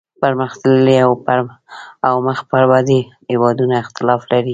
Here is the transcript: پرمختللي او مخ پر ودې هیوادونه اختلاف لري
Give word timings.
پرمختللي 0.23 0.95
او 2.07 2.15
مخ 2.27 2.39
پر 2.49 2.63
ودې 2.71 2.99
هیوادونه 3.31 3.75
اختلاف 3.83 4.21
لري 4.31 4.49